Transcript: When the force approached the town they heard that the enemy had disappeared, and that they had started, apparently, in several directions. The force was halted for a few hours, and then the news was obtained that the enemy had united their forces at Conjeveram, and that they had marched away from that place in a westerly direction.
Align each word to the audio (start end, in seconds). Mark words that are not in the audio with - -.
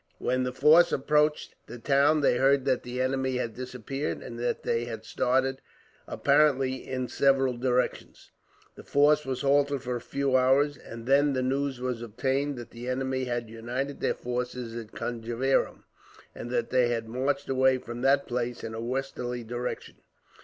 When 0.17 0.41
the 0.41 0.51
force 0.51 0.91
approached 0.91 1.53
the 1.67 1.77
town 1.77 2.21
they 2.21 2.37
heard 2.37 2.65
that 2.65 2.81
the 2.81 2.99
enemy 2.99 3.37
had 3.37 3.53
disappeared, 3.53 4.23
and 4.23 4.39
that 4.39 4.63
they 4.63 4.85
had 4.85 5.05
started, 5.05 5.61
apparently, 6.07 6.87
in 6.87 7.07
several 7.07 7.55
directions. 7.55 8.31
The 8.73 8.81
force 8.83 9.27
was 9.27 9.41
halted 9.41 9.83
for 9.83 9.95
a 9.95 10.01
few 10.01 10.35
hours, 10.35 10.75
and 10.75 11.05
then 11.05 11.33
the 11.33 11.43
news 11.43 11.79
was 11.79 12.01
obtained 12.01 12.57
that 12.57 12.71
the 12.71 12.89
enemy 12.89 13.25
had 13.25 13.47
united 13.47 13.99
their 13.99 14.15
forces 14.15 14.75
at 14.75 14.91
Conjeveram, 14.93 15.83
and 16.33 16.49
that 16.49 16.71
they 16.71 16.87
had 16.89 17.07
marched 17.07 17.47
away 17.47 17.77
from 17.77 18.01
that 18.01 18.25
place 18.25 18.63
in 18.63 18.73
a 18.73 18.81
westerly 18.81 19.43
direction. 19.43 19.97